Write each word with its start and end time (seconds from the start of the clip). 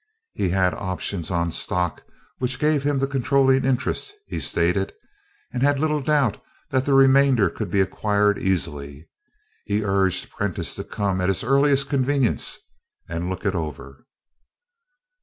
He 0.33 0.49
had 0.49 0.73
options 0.73 1.29
on 1.29 1.51
stock 1.51 2.01
which 2.39 2.57
gave 2.57 2.81
him 2.81 2.97
the 2.97 3.05
controlling 3.05 3.63
interest, 3.63 4.11
he 4.25 4.39
stated, 4.39 4.91
and 5.53 5.61
had 5.61 5.79
little 5.79 6.01
doubt 6.01 6.41
that 6.71 6.85
the 6.85 6.95
remainder 6.95 7.51
could 7.51 7.69
be 7.69 7.81
acquired 7.81 8.39
easily. 8.39 9.07
He 9.65 9.83
urged 9.85 10.31
Prentiss 10.31 10.73
to 10.73 10.83
come 10.83 11.21
at 11.21 11.27
his 11.29 11.43
earliest 11.43 11.87
convenience 11.91 12.57
and 13.07 13.29
look 13.29 13.45
it 13.45 13.53
over. 13.53 14.07